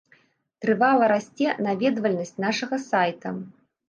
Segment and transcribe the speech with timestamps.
[0.63, 3.35] Трывала расце наведвальнасць нашага сайта.